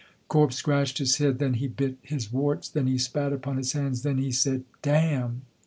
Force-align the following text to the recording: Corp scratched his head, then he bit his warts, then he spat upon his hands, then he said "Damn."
Corp 0.29 0.51
scratched 0.51 0.97
his 0.97 1.17
head, 1.17 1.37
then 1.37 1.53
he 1.53 1.67
bit 1.67 1.99
his 2.01 2.33
warts, 2.33 2.67
then 2.67 2.87
he 2.87 2.97
spat 2.97 3.31
upon 3.31 3.57
his 3.57 3.73
hands, 3.73 4.01
then 4.01 4.17
he 4.17 4.31
said 4.31 4.63
"Damn." 4.81 5.43